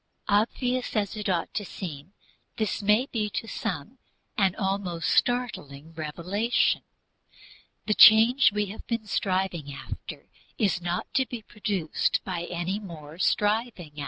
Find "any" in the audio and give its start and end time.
12.49-12.79